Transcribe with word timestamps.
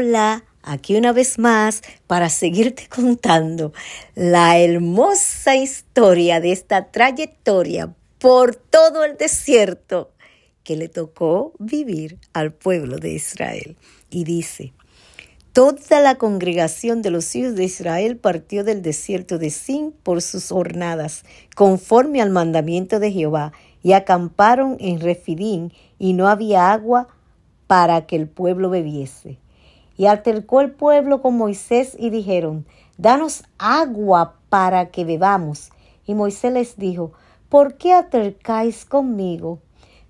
Hola, 0.00 0.44
aquí 0.62 0.96
una 0.96 1.12
vez 1.12 1.38
más 1.38 1.82
para 2.06 2.30
seguirte 2.30 2.88
contando 2.88 3.74
la 4.14 4.58
hermosa 4.58 5.56
historia 5.56 6.40
de 6.40 6.52
esta 6.52 6.90
trayectoria 6.90 7.94
por 8.18 8.56
todo 8.56 9.04
el 9.04 9.18
desierto 9.18 10.10
que 10.64 10.76
le 10.76 10.88
tocó 10.88 11.52
vivir 11.58 12.16
al 12.32 12.50
pueblo 12.50 12.96
de 12.96 13.10
Israel. 13.12 13.76
Y 14.08 14.24
dice, 14.24 14.72
Toda 15.52 16.00
la 16.00 16.14
congregación 16.14 17.02
de 17.02 17.10
los 17.10 17.36
hijos 17.36 17.54
de 17.54 17.64
Israel 17.64 18.16
partió 18.16 18.64
del 18.64 18.80
desierto 18.80 19.36
de 19.36 19.50
Sin 19.50 19.92
por 19.92 20.22
sus 20.22 20.48
jornadas, 20.48 21.24
conforme 21.54 22.22
al 22.22 22.30
mandamiento 22.30 23.00
de 23.00 23.12
Jehová, 23.12 23.52
y 23.82 23.92
acamparon 23.92 24.78
en 24.80 24.98
Refidín, 24.98 25.74
y 25.98 26.14
no 26.14 26.26
había 26.26 26.72
agua 26.72 27.08
para 27.66 28.06
que 28.06 28.16
el 28.16 28.28
pueblo 28.28 28.70
bebiese. 28.70 29.36
Y 30.00 30.06
altercó 30.06 30.62
el 30.62 30.70
pueblo 30.70 31.20
con 31.20 31.36
Moisés 31.36 31.94
y 31.98 32.08
dijeron, 32.08 32.64
Danos 32.96 33.42
agua 33.58 34.36
para 34.48 34.90
que 34.90 35.04
bebamos. 35.04 35.72
Y 36.06 36.14
Moisés 36.14 36.54
les 36.54 36.78
dijo, 36.78 37.12
¿por 37.50 37.74
qué 37.74 37.92
altercáis 37.92 38.86
conmigo? 38.86 39.58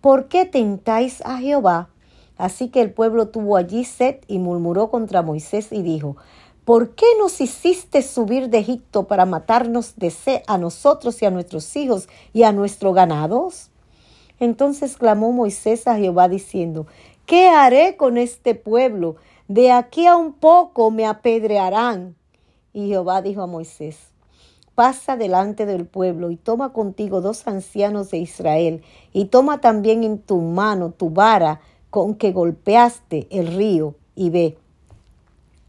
¿Por 0.00 0.28
qué 0.28 0.46
tentáis 0.46 1.20
a 1.26 1.36
Jehová? 1.36 1.90
Así 2.38 2.70
que 2.70 2.80
el 2.80 2.94
pueblo 2.94 3.28
tuvo 3.28 3.58
allí 3.58 3.84
sed 3.84 4.20
y 4.26 4.38
murmuró 4.38 4.88
contra 4.88 5.20
Moisés 5.20 5.70
y 5.70 5.82
dijo, 5.82 6.16
¿Por 6.64 6.94
qué 6.94 7.04
nos 7.18 7.42
hiciste 7.42 8.00
subir 8.00 8.48
de 8.48 8.60
Egipto 8.60 9.06
para 9.06 9.26
matarnos 9.26 9.96
de 9.96 10.10
sed 10.10 10.40
a 10.46 10.56
nosotros 10.56 11.20
y 11.20 11.26
a 11.26 11.30
nuestros 11.30 11.76
hijos 11.76 12.08
y 12.32 12.44
a 12.44 12.52
nuestros 12.52 12.94
ganados? 12.94 13.68
Entonces 14.40 14.96
clamó 14.96 15.30
Moisés 15.32 15.86
a 15.86 15.96
Jehová 15.96 16.30
diciendo, 16.30 16.86
¿qué 17.26 17.50
haré 17.50 17.98
con 17.98 18.16
este 18.16 18.54
pueblo? 18.54 19.16
De 19.48 19.70
aquí 19.72 20.06
a 20.06 20.16
un 20.16 20.32
poco 20.32 20.90
me 20.90 21.04
apedrearán. 21.04 22.16
Y 22.72 22.88
Jehová 22.88 23.20
dijo 23.20 23.42
a 23.42 23.46
Moisés, 23.46 23.98
pasa 24.74 25.16
delante 25.16 25.66
del 25.66 25.86
pueblo 25.86 26.30
y 26.30 26.36
toma 26.36 26.72
contigo 26.72 27.20
dos 27.20 27.46
ancianos 27.46 28.10
de 28.10 28.18
Israel, 28.18 28.82
y 29.12 29.26
toma 29.26 29.60
también 29.60 30.02
en 30.02 30.18
tu 30.18 30.40
mano 30.40 30.90
tu 30.90 31.10
vara, 31.10 31.60
con 31.90 32.14
que 32.14 32.32
golpeaste 32.32 33.28
el 33.30 33.54
río 33.54 33.94
y 34.16 34.30
ve. 34.30 34.58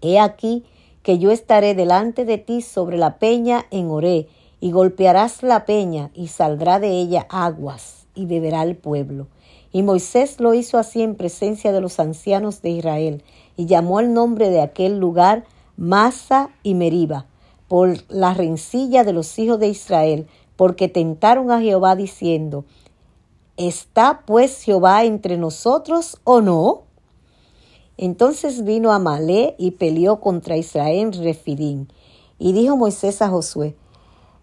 He 0.00 0.18
aquí 0.18 0.64
que 1.02 1.18
yo 1.18 1.30
estaré 1.30 1.74
delante 1.74 2.24
de 2.24 2.38
ti 2.38 2.62
sobre 2.62 2.96
la 2.96 3.18
peña 3.18 3.66
en 3.70 3.90
Oré, 3.90 4.28
y 4.64 4.72
golpearás 4.72 5.42
la 5.42 5.66
peña, 5.66 6.10
y 6.14 6.28
saldrá 6.28 6.80
de 6.80 6.88
ella 6.88 7.26
aguas, 7.28 8.06
y 8.14 8.24
beberá 8.24 8.62
el 8.62 8.76
pueblo. 8.76 9.26
Y 9.72 9.82
Moisés 9.82 10.40
lo 10.40 10.54
hizo 10.54 10.78
así 10.78 11.02
en 11.02 11.16
presencia 11.16 11.70
de 11.70 11.82
los 11.82 12.00
ancianos 12.00 12.62
de 12.62 12.70
Israel, 12.70 13.22
y 13.58 13.66
llamó 13.66 14.00
el 14.00 14.14
nombre 14.14 14.48
de 14.48 14.62
aquel 14.62 14.98
lugar 14.98 15.44
Masa 15.76 16.48
y 16.62 16.72
Meriba, 16.72 17.26
por 17.68 17.94
la 18.08 18.32
rencilla 18.32 19.04
de 19.04 19.12
los 19.12 19.38
hijos 19.38 19.58
de 19.58 19.68
Israel, 19.68 20.28
porque 20.56 20.88
tentaron 20.88 21.50
a 21.50 21.60
Jehová 21.60 21.94
diciendo, 21.94 22.64
¿Está 23.58 24.22
pues 24.24 24.62
Jehová 24.62 25.04
entre 25.04 25.36
nosotros 25.36 26.18
o 26.24 26.40
no? 26.40 26.84
Entonces 27.98 28.64
vino 28.64 28.92
Amalé 28.92 29.56
y 29.58 29.72
peleó 29.72 30.20
contra 30.20 30.56
Israel 30.56 31.00
en 31.00 31.22
Refidín. 31.22 31.88
Y 32.38 32.54
dijo 32.54 32.78
Moisés 32.78 33.20
a 33.20 33.28
Josué, 33.28 33.76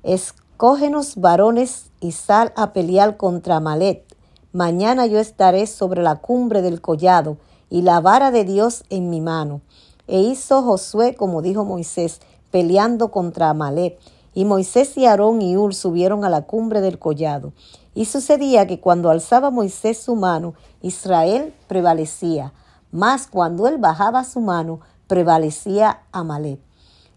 Escógenos 0.03 1.15
varones 1.17 1.91
y 1.99 2.13
sal 2.13 2.53
a 2.55 2.73
pelear 2.73 3.17
contra 3.17 3.57
Amalek. 3.57 4.03
Mañana 4.51 5.05
yo 5.05 5.19
estaré 5.19 5.67
sobre 5.67 6.01
la 6.01 6.15
cumbre 6.15 6.63
del 6.63 6.81
collado 6.81 7.37
y 7.69 7.83
la 7.83 8.01
vara 8.01 8.31
de 8.31 8.43
Dios 8.43 8.83
en 8.89 9.11
mi 9.11 9.21
mano. 9.21 9.61
E 10.07 10.19
hizo 10.21 10.63
Josué 10.63 11.13
como 11.13 11.43
dijo 11.43 11.65
Moisés, 11.65 12.19
peleando 12.49 13.11
contra 13.11 13.51
Amalek. 13.51 13.99
Y 14.33 14.45
Moisés 14.45 14.97
y 14.97 15.05
Aarón 15.05 15.41
y 15.41 15.55
Ur 15.55 15.75
subieron 15.75 16.25
a 16.25 16.29
la 16.29 16.47
cumbre 16.47 16.81
del 16.81 16.97
collado. 16.97 17.53
Y 17.93 18.05
sucedía 18.05 18.65
que 18.65 18.79
cuando 18.79 19.11
alzaba 19.11 19.51
Moisés 19.51 19.99
su 19.99 20.15
mano, 20.15 20.55
Israel 20.81 21.53
prevalecía, 21.67 22.53
mas 22.91 23.27
cuando 23.27 23.67
él 23.67 23.77
bajaba 23.77 24.23
su 24.23 24.39
mano, 24.39 24.79
prevalecía 25.05 26.03
Amalek. 26.11 26.59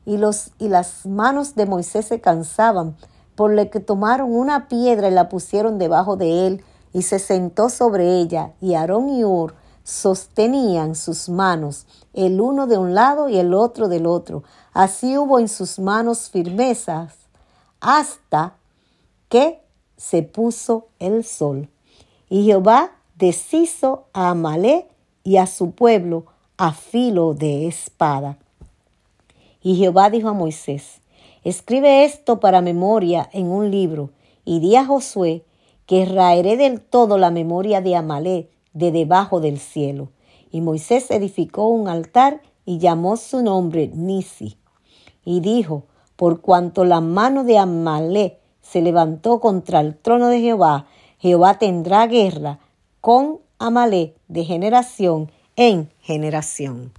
Y, 0.07 0.19
los, 0.19 0.51
y 0.59 0.69
las 0.69 1.07
manos 1.07 1.55
de 1.55 1.67
Moisés 1.67 2.07
se 2.07 2.21
cansaban, 2.21 2.97
por 3.35 3.53
lo 3.53 3.71
que 3.71 3.81
tomaron 3.81 4.33
una 4.33 4.69
piedra 4.69 5.09
y 5.09 5.13
la 5.13 5.29
pusieron 5.29 5.79
debajo 5.79 6.17
de 6.17 6.47
él, 6.47 6.65
y 6.93 7.03
se 7.03 7.19
sentó 7.19 7.69
sobre 7.69 8.21
ella, 8.21 8.53
y 8.61 8.75
Aarón 8.75 9.09
y 9.09 9.25
Ur 9.25 9.55
sostenían 9.85 10.95
sus 10.95 11.29
manos, 11.29 11.87
el 12.15 12.41
uno 12.41 12.67
de 12.67 12.79
un 12.79 12.95
lado 12.95 13.29
y 13.29 13.37
el 13.39 13.55
otro 13.55 13.89
del 13.89 14.07
otro. 14.07 14.43
Así 14.73 15.17
hubo 15.19 15.39
en 15.39 15.49
sus 15.49 15.79
manos 15.79 16.31
firmezas, 16.31 17.15
hasta 17.81 18.55
que 19.29 19.61
se 19.97 20.23
puso 20.23 20.89
el 20.99 21.25
sol. 21.25 21.69
Y 22.29 22.45
Jehová 22.45 22.93
deshizo 23.17 24.07
a 24.13 24.31
Amalé 24.31 24.89
y 25.23 25.37
a 25.37 25.47
su 25.47 25.73
pueblo 25.73 26.25
a 26.57 26.73
filo 26.73 27.35
de 27.35 27.67
espada. 27.67 28.39
Y 29.65 29.77
Jehová 29.77 30.11
dijo 30.11 30.29
a 30.29 30.35
Moisés, 30.35 31.01
escribe 31.43 32.05
esto 32.05 32.39
para 32.39 32.61
memoria 32.61 33.31
en 33.33 33.47
un 33.47 33.71
libro, 33.71 34.11
y 34.45 34.61
di 34.61 34.77
a 34.77 34.85
Josué 34.85 35.43
que 35.87 36.05
raeré 36.05 36.59
del 36.59 36.83
todo 36.83 37.17
la 37.17 37.31
memoria 37.31 37.81
de 37.81 37.97
Amalé 37.97 38.51
de 38.75 38.93
debajo 38.93 39.41
del 39.41 39.59
cielo. 39.59 40.11
Y 40.53 40.61
Moisés 40.61 41.11
edificó 41.11 41.67
un 41.69 41.89
altar 41.89 42.43
y 42.67 42.79
llamó 42.79 43.17
su 43.17 43.43
nombre 43.43 43.91
Nisi. 43.93 44.59
Y 45.25 45.41
dijo, 45.41 45.85
por 46.17 46.43
cuanto 46.43 46.85
la 46.85 47.01
mano 47.01 47.43
de 47.43 47.57
Amalé 47.57 48.39
se 48.61 48.83
levantó 48.83 49.41
contra 49.41 49.81
el 49.81 49.97
trono 49.97 50.29
de 50.29 50.41
Jehová, 50.41 50.87
Jehová 51.19 51.59
tendrá 51.59 52.07
guerra 52.07 52.59
con 53.01 53.41
Amalé 53.59 54.15
de 54.29 54.45
generación 54.45 55.31
en 55.57 55.91
generación. 56.01 56.93